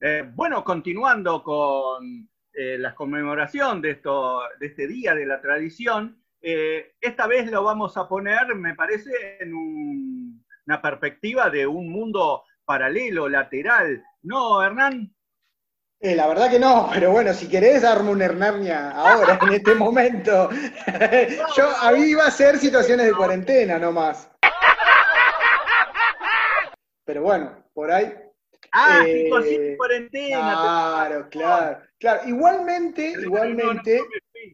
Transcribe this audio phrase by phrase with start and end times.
[0.00, 6.22] Eh, bueno, continuando con eh, la conmemoración de, esto, de este día de la tradición,
[6.40, 11.90] eh, esta vez lo vamos a poner, me parece, en un- una perspectiva de un
[11.90, 14.04] mundo paralelo, lateral.
[14.22, 15.12] ¿No, Hernán?
[16.00, 19.74] Eh, la verdad que no, pero bueno, si querés darme un Hernarnia ahora, en este
[19.74, 20.48] momento.
[21.56, 24.30] Yo, a mí iba a ser situaciones de cuarentena nomás.
[27.04, 28.12] Pero bueno, por ahí.
[28.72, 30.38] Ah, Eh, sí, en cuarentena.
[30.38, 32.28] Claro, claro, claro.
[32.28, 34.52] Igualmente, igualmente, No, no, no,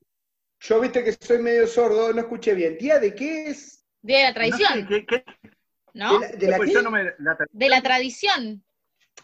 [0.61, 2.79] yo viste que soy medio sordo, no escuché bien.
[2.79, 3.85] ¿Día de qué es?
[4.03, 5.25] De la no sé, tradición, ¿qué- qué-
[5.95, 6.19] ¿no?
[6.19, 8.65] ¿De la, de la pues no me- la De la tradición.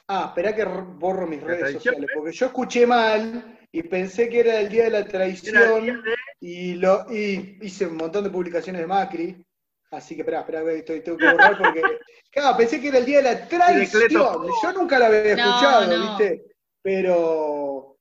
[0.09, 2.12] Ah, espera que borro mis La redes sociales, ¿eh?
[2.15, 5.12] porque yo escuché mal y pensé que era el día de la día
[5.52, 9.47] de- Y, lo, y hice un montón de publicaciones de Macri.
[9.91, 11.83] Así que, espera, espera, estoy, tengo que borrar porque.
[12.33, 14.47] Claro, pensé que era el día de la traición.
[14.63, 16.16] Yo nunca la había No, escuchado, no.
[16.16, 16.45] ¿viste?
[16.80, 17.97] Pero.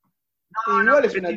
[0.68, 1.36] No, igual, no, es una, es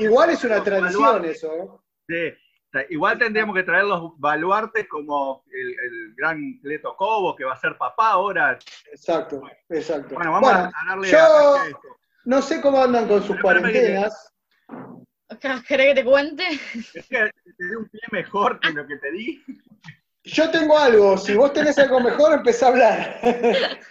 [0.00, 1.54] igual es una tradición eso.
[1.56, 1.84] ¿no?
[2.08, 2.28] Sí.
[2.28, 7.44] O sea, igual tendríamos que traer los baluartes como el, el gran Cleto Cobo, que
[7.44, 8.58] va a ser papá ahora.
[8.90, 10.14] Exacto, exacto.
[10.14, 11.80] Bueno, vamos Bueno, a darle yo- a- a esto.
[12.24, 14.31] no sé cómo andan con sus Pero cuarentenas.
[15.38, 16.44] ¿Querés que te cuente?
[16.94, 19.44] Es que te di un pie mejor que lo que te di.
[20.24, 23.20] Yo tengo algo, si vos tenés algo mejor, empezá a hablar.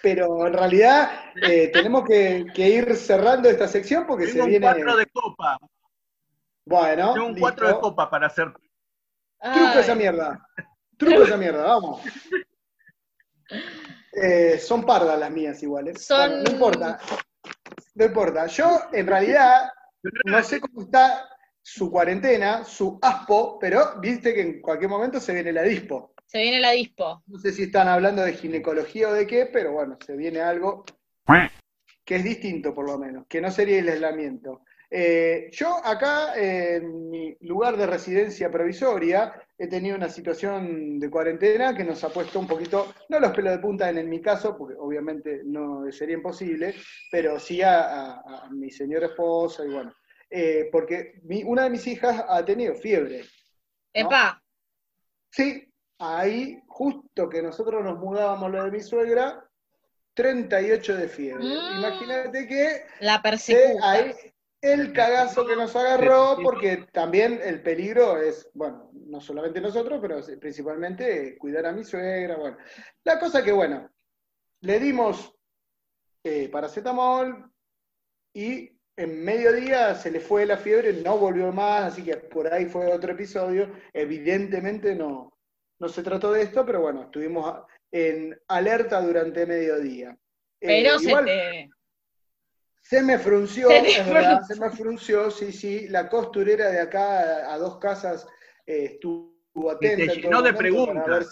[0.01, 1.11] Pero en realidad
[1.41, 4.65] eh, tenemos que, que ir cerrando esta sección porque Tengo se un viene.
[4.65, 5.57] cuatro de copa.
[6.65, 7.41] Bueno, Tengo un listo.
[7.45, 8.45] cuatro de copa para hacer.
[8.53, 10.47] Truco Ay, esa mierda.
[10.97, 12.01] Truco esa mierda, vamos.
[14.13, 16.05] Eh, son pardas las mías iguales.
[16.05, 16.99] Son- Bueno, no importa.
[17.95, 18.45] No importa.
[18.47, 19.69] Yo, en realidad,
[20.25, 21.29] no sé cómo está
[21.61, 26.13] su cuarentena, su aspo, pero viste que en cualquier momento se viene la dispo.
[26.25, 27.23] Se viene la dispo.
[27.27, 30.85] No sé si están hablando de ginecología o de qué, pero bueno, se viene algo
[32.03, 34.63] que es distinto por lo menos, que no sería el aislamiento.
[34.93, 41.73] Eh, yo acá, en mi lugar de residencia provisoria, he tenido una situación de cuarentena
[41.73, 44.57] que nos ha puesto un poquito, no los pelos de punta en, en mi caso,
[44.57, 46.75] porque obviamente no sería imposible,
[47.09, 49.93] pero sí a, a- a mi señora esposa y bueno,
[50.29, 53.23] eh, porque mi- una de mis hijas ha tenido fiebre.
[53.93, 54.41] Epa,
[55.29, 59.41] Sí, ahí, justo que nosotros nos mudábamos lo de mi suegra,
[60.13, 61.45] 38 de fiebre.
[61.45, 61.77] Mm.
[61.77, 63.89] Imagínate que la persecuta.
[63.91, 64.13] ahí
[64.61, 70.19] el cagazo que nos agarró, porque también el peligro es, bueno, no solamente nosotros, pero
[70.39, 72.57] principalmente cuidar a mi suegra, bueno.
[73.03, 73.89] La cosa que, bueno,
[74.61, 75.35] le dimos
[76.23, 77.51] eh, paracetamol
[78.35, 82.65] y en mediodía se le fue la fiebre, no volvió más, así que por ahí
[82.65, 83.71] fue otro episodio.
[83.93, 85.33] Evidentemente no,
[85.79, 90.11] no se trató de esto, pero bueno, estuvimos en alerta durante mediodía.
[90.61, 91.69] Eh, Pero se igual- te.
[92.81, 95.87] Se me frunció, Se es verdad, se me frunció, sí, sí.
[95.87, 98.27] La costurera de acá a, dos casas
[98.65, 99.31] eh, estuvo
[99.69, 99.95] atenta.
[99.95, 101.07] te en todo llenó de preguntas.
[101.07, 101.25] ver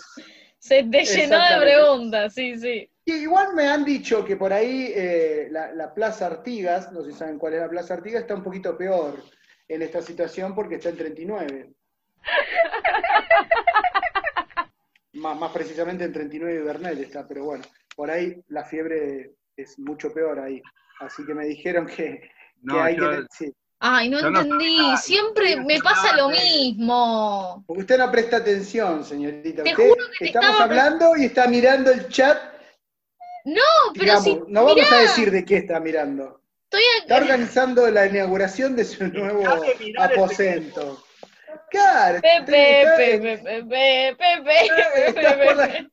[0.59, 2.89] Se te llenó de preguntas, sí, sí.
[3.05, 7.11] Y igual me han dicho que por ahí eh, la, la Plaza Artigas, no sé
[7.11, 9.21] si saben cuál es la Plaza Artigas, está un poquito peor
[9.67, 11.73] en esta situación porque está en 39.
[15.13, 17.63] más, más precisamente en 39 y Bernal está, pero bueno,
[17.95, 20.61] por ahí la fiebre es mucho peor ahí.
[20.99, 23.25] Así que me dijeron que, que No, hay yo- que...
[23.31, 23.53] sí.
[23.81, 24.77] Ay, no Yo entendí.
[24.97, 27.63] Siempre no me pasa lo mismo.
[27.65, 29.63] Porque usted no presta atención, señorita.
[29.63, 32.37] Te Usted juro que te estamos estaba hablando y está mirando el chat.
[33.45, 33.61] No,
[33.93, 34.39] pero digamos, si.
[34.47, 36.41] no vamos mirá, a decir de qué está mirando.
[36.65, 41.01] Estoy Está organizando la inauguración de su nuevo ese aposento.
[41.71, 45.89] Claro, Pepe, Pepe, Pepe, Pepe, Pepe.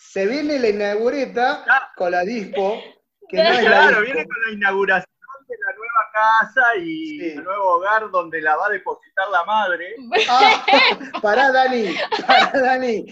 [0.00, 1.64] Se viene la inaugureta
[1.96, 2.80] con la dispo,
[3.28, 5.06] que no es la Claro, viene con la inauguración
[5.48, 7.30] de la nueva casa y Sí.
[7.30, 9.94] el nuevo hogar donde la va a depositar la madre.
[10.28, 10.64] Ah,
[11.22, 11.94] pará, Dani,
[12.26, 13.06] pará, Dani.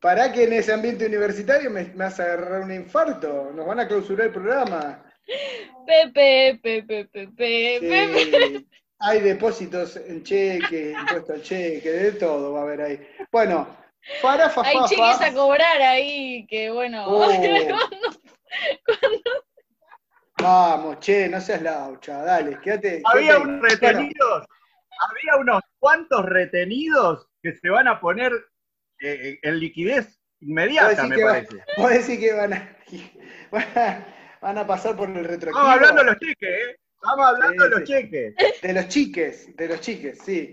[0.00, 3.50] Pará que en ese ambiente universitario me, me vas a agarrar un infarto.
[3.54, 5.04] Nos van a clausurar el programa.
[5.86, 8.58] Pepe, Pepe, Pepe, Pepe.
[8.58, 8.66] Sí,
[8.98, 13.08] hay depósitos en cheque, impuesto al cheque, de todo va a haber ahí.
[13.30, 13.66] Bueno,
[14.22, 15.26] para fa, Hay fa, cheques fa.
[15.26, 17.04] a cobrar ahí, que bueno.
[17.06, 17.28] Oh.
[20.38, 23.02] Vamos, che, no seas laucha, dale, quédate.
[23.04, 23.42] Había quédate.
[23.48, 24.46] unos retenidos,
[25.10, 28.32] había unos cuantos retenidos que se van a poner
[29.00, 31.56] eh, en liquidez inmediata, me que va- parece.
[31.76, 32.76] Vos decís que van a,
[33.50, 35.50] van a, van a pasar por el retroactivo.
[35.50, 36.76] Estamos hablando de los cheques, ¿eh?
[36.94, 37.84] Estamos hablando Sí, de los sí.
[37.94, 38.34] cheques.
[38.62, 40.52] De los chiques, de los chiques, sí.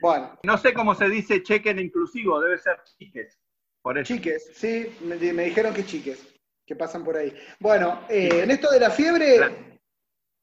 [0.00, 3.38] Bueno, No sé cómo se dice cheque en inclusivo, debe ser chiques.
[3.82, 4.14] Por eso.
[4.14, 6.26] chiques, sí, me, me dijeron que chiques.
[6.68, 7.34] Que pasan por ahí.
[7.58, 9.80] Bueno, eh, en esto de la fiebre,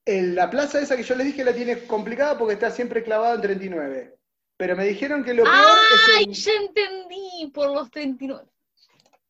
[0.03, 3.35] en la plaza esa que yo les dije la tiene complicada porque está siempre clavada
[3.35, 4.15] en 39.
[4.57, 6.23] Pero me dijeron que lo peor es ¡Ay!
[6.23, 8.43] en- Ya entendí por los 39.
[8.43, 8.49] Ahí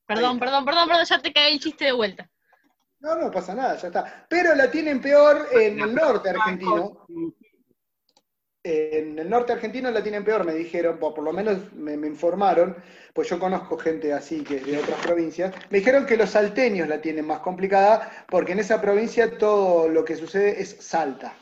[0.08, 2.30] Perdón, perdón, perdón, perdón, ya te cagué el chiste de vuelta.
[3.00, 4.26] No, no pasa nada, ya está.
[4.30, 7.06] Pero la tienen peor en el norte argentino.
[8.68, 12.08] En el norte argentino la tienen peor, me dijeron, o por lo menos me, me
[12.08, 12.76] informaron,
[13.14, 16.88] pues yo conozco gente así que es de otras provincias, me dijeron que los salteños
[16.88, 21.36] la tienen más complicada porque en esa provincia todo lo que sucede es salta.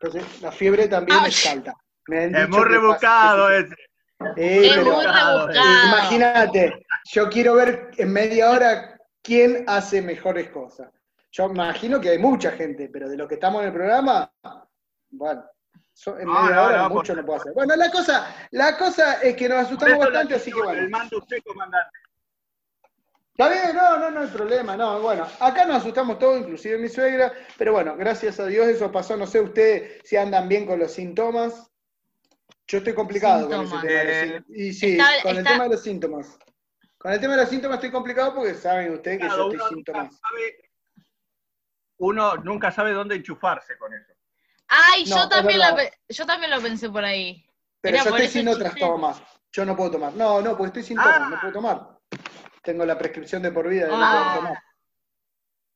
[0.00, 1.30] Entonces la fiebre también Ay.
[1.30, 1.74] es salta.
[2.06, 3.74] Me han Es muy pasa- rebuscado que- ese.
[4.36, 5.48] Eh, Es pero- muy rebuscado.
[5.88, 10.88] Imagínate, yo quiero ver en media hora quién hace mejores cosas.
[11.36, 14.32] Yo imagino que hay mucha gente, pero de los que estamos en el programa,
[15.10, 15.44] bueno,
[15.92, 17.52] so- en No, media no, hora no, mucho por- no puedo hacer.
[17.54, 20.80] Bueno, la cosa, la cosa es que nos asustamos bastante, así que bueno.
[20.82, 21.98] El mando usted, comandante.
[23.36, 26.88] Está bien, no, no, no hay problema, no, bueno, acá nos asustamos todos, inclusive mi
[26.88, 30.78] suegra, pero bueno, gracias a Dios eso pasó, no sé ustedes si andan bien con
[30.78, 31.68] los síntomas.
[32.68, 34.44] Yo estoy complicado con ese tema de los síntomas.
[34.50, 36.38] Y sí, está- con el está- tema de los síntomas.
[36.96, 39.74] Con el tema de los síntomas estoy complicado porque saben ustedes que Claro, yo estoy
[39.74, 40.16] síntomas.
[40.16, 40.63] sabe,
[41.98, 44.12] uno nunca sabe dónde enchufarse con eso.
[44.68, 47.46] Ay, No, yo también, pe- yo también lo pensé por ahí.
[47.80, 49.22] Pero Era yo estoy sin otras tomas.
[49.52, 50.12] Yo no puedo tomar.
[50.14, 51.28] No, no, porque estoy sin tomas, Ah.
[51.30, 51.98] no puedo tomar.
[52.62, 54.12] Tengo la prescripción de por vida de no Ah.
[54.24, 54.62] poder tomar.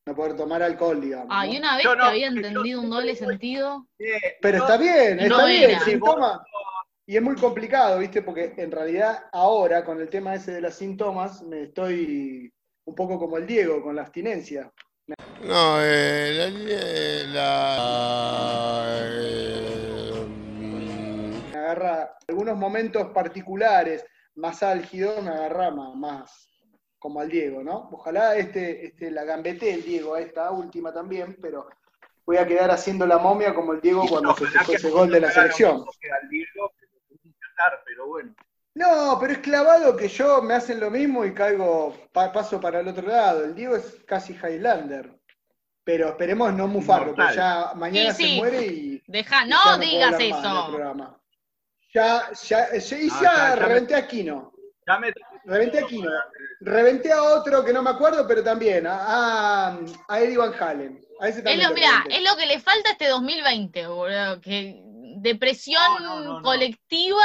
[0.07, 1.29] No poder tomar alcohol, digamos.
[1.31, 1.59] Ay, ¿no?
[1.59, 3.87] una vez Yo que no, había entendido un doble sentido.
[3.99, 5.81] Eh, Pero está bien, está bien, era.
[5.81, 6.43] sin toma.
[7.07, 8.23] Y es muy complicado, ¿viste?
[8.23, 12.53] Porque en realidad ahora con el tema ese de los síntomas me estoy
[12.85, 14.73] un poco como el Diego con la abstinencia.
[15.43, 16.49] No, eh, la,
[17.33, 20.27] la- eh,
[20.59, 26.49] mm, Me agarra algunos momentos particulares más álgidos, me agarra más, más
[26.99, 27.89] como al Diego, ¿no?
[27.93, 31.69] Ojalá este, este la gambete el Diego a esta última también, pero
[32.27, 35.21] voy a quedar haciendo la momia como el Diego cuando festejó que ese gol de
[35.21, 35.77] la selección.
[35.77, 38.35] al Diego, que lo puede intentar, pero bueno.
[38.79, 42.81] No, pero es clavado que yo me hacen lo mismo y caigo, pa- paso para
[42.81, 43.45] el otro lado.
[43.45, 45.11] El Diego es casi Highlander.
[45.85, 47.71] Pero esperemos no mufarlo, porque Inmortal.
[47.71, 49.03] ya mañana Sí, se muere y.
[49.07, 50.67] Deja, y no digas eso.
[50.69, 51.21] programa.
[51.95, 54.53] Ya, ya, ya, y No, ya, ya- ya me- reventé a Kino.
[54.87, 55.13] Ya me
[55.45, 56.11] Reventé a Kino.
[56.61, 58.97] Reventé a otro que no me acuerdo, pero también, a,
[59.71, 59.79] a,
[60.09, 61.01] a Eddie Van Halen.
[61.21, 63.87] A ese Es también lo, lo mirá, es lo que le falta a este 2020,
[63.87, 64.41] boludo.
[64.43, 64.83] Que
[65.17, 66.43] depresión No, no, no, no.
[66.43, 67.25] colectiva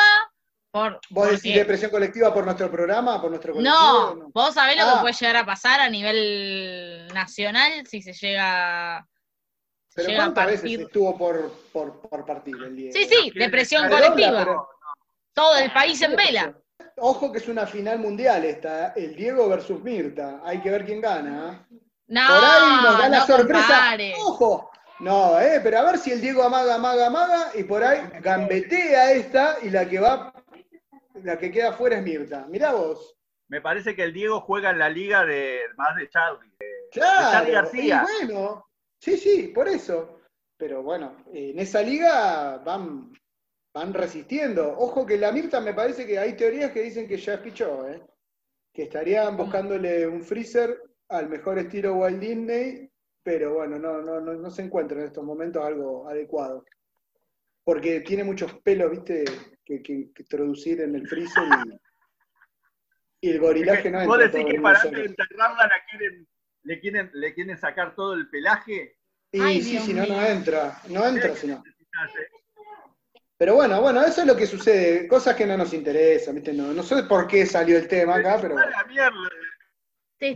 [0.74, 1.00] por.
[1.12, 3.76] ¿Vos decís porque- depresión colectiva por nuestro programa, por nuestro colectivo?
[4.16, 4.94] No, vos sabés lo Ah.
[4.96, 9.08] que puede llegar a pasar a nivel nacional si se llega,
[9.90, 10.82] se Pero llega a ¿cuántas veces partir.
[10.82, 12.92] estuvo por, por, por partir el Diego?
[12.92, 14.40] Sí, sí, depresión Redonda, colectiva.
[14.40, 14.70] pero-
[15.36, 16.56] Todo el país en vela.
[16.98, 18.94] Ojo que es una final mundial esta, ¿eh?
[18.98, 20.42] el Diego versus Mirta.
[20.44, 21.66] Hay que ver quién gana.
[21.72, 21.78] ¿eh?
[22.08, 23.68] No, Por ahí nos da la no sorpresa.
[23.68, 24.16] compares.
[24.20, 24.70] Ojo.
[25.00, 29.12] No, eh, pero a ver si el Diego amaga, amaga, amaga, y por ahí gambetea
[29.14, 30.33] esta y la que va,
[31.22, 32.46] la que queda afuera es Mirta.
[32.50, 33.16] Mirá vos.
[33.48, 36.52] Me parece que el Diego juega en la liga de más de Charlie.
[36.92, 37.32] Claro.
[37.32, 38.06] Charly García.
[38.08, 38.66] y bueno,
[39.00, 40.20] sí, sí, por eso.
[40.58, 43.12] Pero bueno, en esa liga van,
[43.74, 44.76] van resistiendo.
[44.78, 48.02] Ojo que la Mirta me parece que hay teorías que dicen que ya pichó, ¿eh?
[48.74, 52.90] Que estarían buscándole un freezer al mejor estilo Walt Disney,
[53.22, 56.66] pero bueno, no, no, no, no se encuentra en estos momentos algo adecuado.
[57.64, 59.26] Porque tiene muchos pelos, viste,
[59.66, 61.44] que, que- que introducir en el freezer
[63.22, 64.18] y, y el gorilaje no entra.
[64.18, 66.28] Vos decís que para antes de enterrarla la quieren,
[66.64, 68.98] le, quieren, le quieren sacar todo el pelaje.
[69.32, 71.64] Y Ay, sí, si no, no entra, no entra si no.
[71.64, 72.28] Necesitas, eh.
[73.36, 76.54] Pero bueno, bueno, eso es lo que sucede, cosas que no nos interesan, ¿viste?
[76.54, 78.56] No, no sé por qué salió el tema acá, pero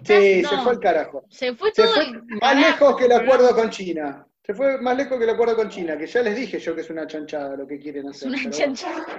[0.03, 1.25] sí, no, se fue al carajo.
[1.29, 4.27] se fue Se todo fue el más carajo, lejos que el acuerdo con China.
[4.43, 6.81] Se fue más lejos que el acuerdo con China, que ya les dije yo que
[6.81, 8.29] es una chanchada lo que quieren Es hacer.
[8.29, 8.75] una pero bueno.
[8.75, 9.16] chancha.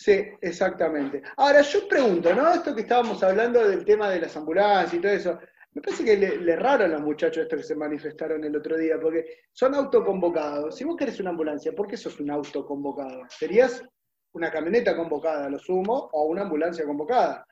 [0.00, 1.20] Sí, exactamente.
[1.36, 2.50] Ahora, yo pregunto, ¿no?
[2.54, 5.38] Esto que estábamos hablando del tema de las ambulancias y todo eso,
[5.74, 8.78] me parece que le, le raro a los muchachos estos que se manifestaron el otro
[8.78, 10.74] día, porque son autoconvocados.
[10.74, 13.24] Si vos querés una ambulancia, ¿por qué sos un autoconvocado?
[13.28, 13.84] Serías
[14.32, 17.46] una camioneta convocada, lo sumo, o una ambulancia convocada,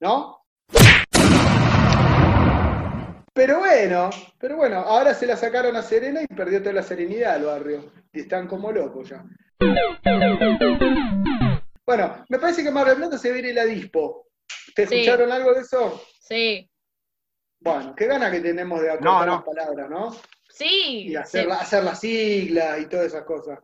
[0.00, 0.42] ¿no?
[3.32, 7.36] Pero bueno, pero bueno, ahora se la sacaron a Serena y perdió toda la serenidad
[7.36, 7.92] al barrio.
[8.12, 9.24] Y están como locos ya.
[11.86, 14.28] Bueno, me parece que Mar del Plata se viene la dispo.
[14.74, 14.94] ¿Te Sí.
[14.96, 16.02] escucharon algo de eso?
[16.20, 16.68] Sí,
[17.60, 19.34] Bueno, qué gana que tenemos de acortar No, no.
[19.36, 20.14] las palabras, ¿no?
[20.50, 21.06] sí.
[21.08, 23.58] Y hacer, la- hacer las siglas y todas esas cosas.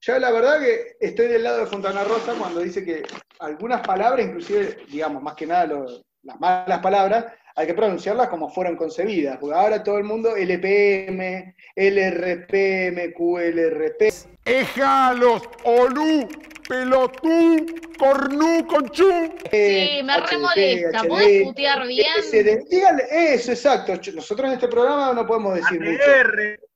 [0.00, 3.02] Yo la verdad que estoy del lado de Fontana Rosa cuando dice que
[3.40, 8.48] algunas palabras, inclusive, digamos, más que nada lo- las malas palabras, hay que pronunciarlas como
[8.48, 14.12] fueron concebidas, porque ahora todo el mundo LPM, LRPM, QLRP.
[14.44, 16.28] Ejalos, olú,
[16.68, 19.10] pelotú, cornú, conchú.
[19.50, 21.00] Sí, me remolesta.
[21.02, 22.06] HD, ¿Podés putear bien?
[22.22, 22.64] SD.
[22.70, 23.92] Dígale, eso, exacto.
[24.14, 26.02] Nosotros en este programa no podemos decir mucho.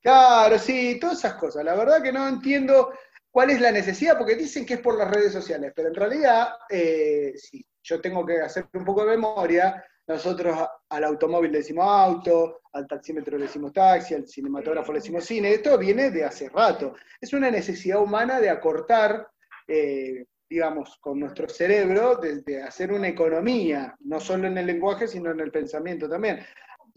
[0.01, 1.65] Claro, sí, todas esas cosas.
[1.65, 2.93] La verdad que no entiendo
[3.31, 6.49] cuál es la necesidad, porque dicen que es por las redes sociales, pero en realidad,
[6.69, 10.57] eh, si yo tengo que hacer un poco de memoria, nosotros
[10.89, 15.53] al automóvil le decimos auto, al taxímetro le decimos taxi, al cinematógrafo le decimos cine,
[15.53, 16.95] esto viene de hace rato.
[17.19, 19.27] Es una necesidad humana de acortar,
[19.67, 25.07] eh, digamos, con nuestro cerebro, de, de hacer una economía, no solo en el lenguaje,
[25.07, 26.39] sino en el pensamiento también.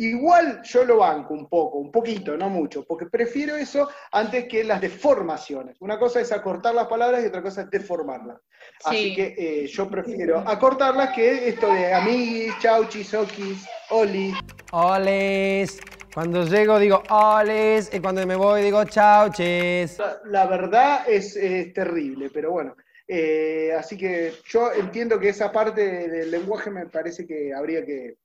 [0.00, 4.62] Igual yo lo banco un poco, un poquito, no mucho, porque prefiero eso antes que
[4.62, 5.76] las deformaciones.
[5.80, 8.38] Una cosa es acortar las palabras y otra cosa es deformarlas.
[8.84, 9.14] Así Sí.
[9.16, 14.36] que eh, yo prefiero acortarlas que esto de amiguis, chauchis, okis, olis.
[14.70, 15.80] Oles.
[16.14, 19.98] Cuando llego digo oles y cuando me voy digo chauches.
[19.98, 22.76] La, la verdad es, es terrible, pero bueno.
[23.10, 28.16] Eh, así que yo entiendo que esa parte del lenguaje me parece que habría que,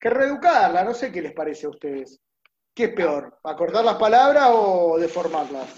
[0.00, 0.84] que reeducarla.
[0.84, 2.20] No sé qué les parece a ustedes.
[2.74, 3.38] ¿Qué es peor?
[3.42, 5.76] ¿Acortar las palabras o deformarlas?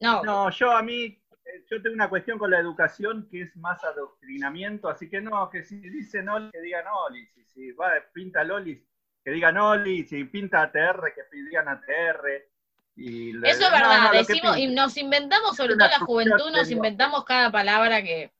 [0.00, 3.56] No, No, yo a mí, eh, yo tengo una cuestión con la educación que es
[3.56, 7.92] más adoctrinamiento, así que no, que si dicen Oli, que digan Oli, si, si va,
[8.12, 8.82] pinta Lolis,
[9.24, 12.50] que digan Oli, si pinta ATR, que digan ATR.
[12.96, 14.12] Y le- eso es no, verdad.
[14.12, 18.32] no, Decimos, y nos inventamos, sobre todo la juventud, nos inventamos cada palabra que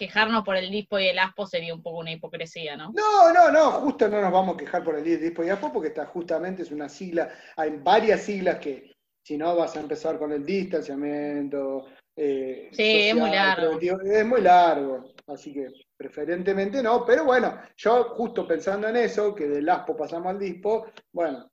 [0.00, 2.90] quejarnos por el dispo y el aspo sería un poco una hipocresía, ¿no?
[2.94, 5.88] No, no, no, justo no nos vamos a quejar por el dispo y APO porque
[5.88, 8.92] está justamente, es una sigla, hay varias siglas que
[9.22, 11.84] si no vas a empezar con el distanciamiento.
[12.16, 13.78] eh, Sí, es muy largo.
[13.78, 19.46] es muy largo, así que preferentemente no, pero bueno, yo justo pensando en eso, que
[19.48, 21.46] del ASPO pasamos al dispo, bueno,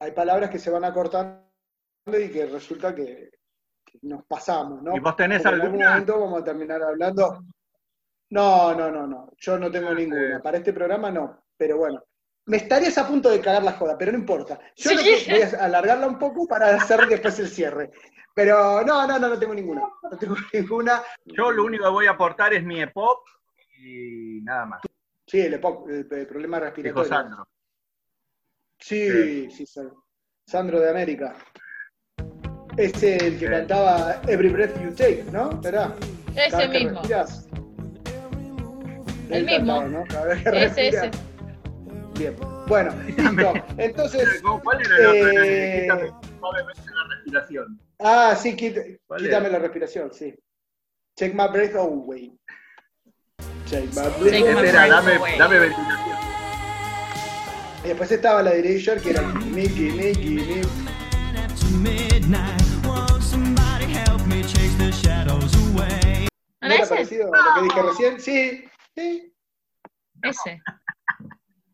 [0.00, 1.44] hay palabras que se van acortando
[2.06, 3.28] y que resulta que,
[3.90, 4.94] que nos pasamos, ¿no?
[4.96, 5.90] ¿Y vos tenés Porque en algún alguna?
[5.90, 7.44] momento vamos a terminar hablando.
[8.30, 9.32] No, no, no, no.
[9.38, 10.36] Yo no tengo Ah, ninguna.
[10.36, 10.42] sí.
[10.42, 11.42] Para este programa no.
[11.56, 12.02] Pero bueno.
[12.46, 14.58] Me estarías a punto de cagar la joda, pero no importa.
[14.76, 14.96] Yo Sí.
[14.96, 17.90] lo que voy a alargarla un poco para hacer después el cierre.
[18.34, 19.82] Pero no, no, no, no tengo ninguna.
[20.10, 21.02] No tengo ninguna.
[21.24, 23.26] Yo lo único que voy a aportar es mi EPOP
[23.78, 24.80] y nada más,
[25.26, 27.08] Sí, el, EPOC, el, el problema dijo respiratorio.
[27.08, 27.48] Sandro.
[28.78, 30.04] Sí, sí, Sandro.
[30.46, 31.36] Sandro de América.
[32.80, 33.52] Es el que Sí.
[33.52, 35.50] cantaba Every Breath You Take, ¿no?
[35.60, 35.94] ¿Verdad?
[36.34, 37.02] Ese Cada mismo.
[39.30, 39.80] El mismo.
[39.80, 40.04] cantaba, ¿no?
[40.08, 41.10] Cada vez que Ese, ese.
[42.18, 42.36] Bien.
[42.66, 43.52] Bueno, listo.
[43.76, 46.08] Entonces, ¿Cuál era la eh, Quítame
[46.38, 47.80] suavemente la respiración.
[47.98, 49.58] ah, sí, quit- ¿Cuál quítame era?
[49.58, 50.34] la respiración, sí.
[51.16, 52.32] Check my breath away.
[53.66, 54.68] Check my Take breath my Ese away.
[54.68, 56.16] era, breath dame, dame ventilación.
[57.84, 60.60] Y después estaba la direction que era Nicky, Nicky, Nicky.
[66.78, 68.20] ¿No parecido a lo que dije recién?
[68.20, 68.64] Sí,
[68.94, 69.32] sí.
[70.22, 70.60] Ese.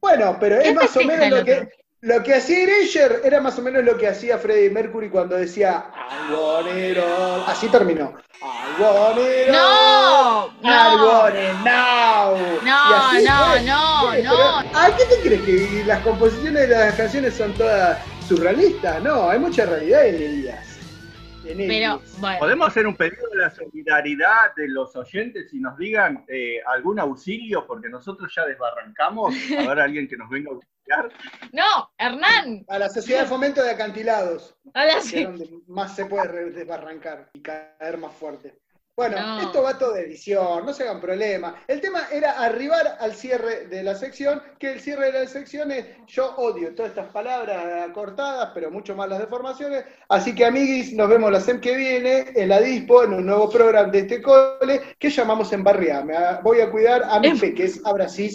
[0.00, 1.68] Bueno, pero ¿Qué es más o menos lo que,
[2.00, 5.90] lo que hacía Erasure era más o menos lo que hacía Freddie Mercury cuando decía
[5.96, 7.44] I want it all.
[7.46, 8.14] Así terminó.
[8.40, 10.52] I want it all.
[10.62, 11.06] No, I no.
[11.06, 12.36] want it now.
[12.62, 14.10] No, Y así no, no, no.
[14.12, 19.02] pero, ¿A qué te crees que las composiciones de las canciones son todas surrealistas?
[19.02, 22.38] No, hay mucha realidad en Pero, bueno.
[22.40, 26.98] ¿Podemos hacer un pedido de la solidaridad de los oyentes y nos digan eh, algún
[26.98, 27.66] auxilio?
[27.66, 29.34] Porque nosotros ya desbarrancamos.
[29.58, 31.08] A ver, alguien que nos venga a auxiliar.
[31.52, 32.64] No, Hernán.
[32.68, 34.56] A la Sociedad de Fomento de Acantilados.
[35.02, 35.18] Sí.
[35.20, 38.58] es donde más se puede desbarrancar y caer más fuerte.
[38.96, 39.40] Bueno, No.
[39.42, 41.62] esto va todo de edición, no se hagan problema.
[41.68, 45.70] El tema era arribar al cierre de la sección, que el cierre de la sección
[45.70, 49.84] es, yo odio todas estas palabras cortadas, pero mucho más las deformaciones.
[50.08, 53.50] Así que amiguis, nos vemos la SEM que viene, en la Dispo, en un nuevo
[53.50, 56.14] programa de este cole, que llamamos Embarriame.
[56.42, 58.30] Voy a cuidar a mis Em- peques, sí,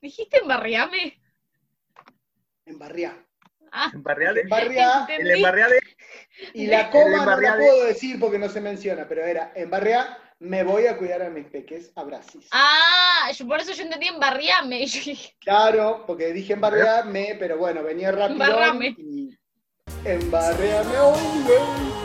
[0.00, 1.20] ¿Dijiste embarriame?
[2.66, 3.24] Embarriá.
[3.92, 4.40] Embarreade.
[4.42, 5.36] Embarriá, El entendí.
[5.36, 5.78] embarreade.
[6.52, 7.58] Y la coma no la embarriade.
[7.64, 11.30] puedo decir porque no se menciona, pero era en barrea, me voy a cuidar a
[11.30, 12.48] mis peques, abracis.
[12.50, 14.84] Ah, yo- por eso yo entendí embarriame.
[15.40, 18.32] Claro, porque dije en barrea, me, pero bueno, venía rápido.
[18.44, 18.96] Embarrame.
[18.98, 19.38] Y
[20.04, 22.03] en barrea me, oh.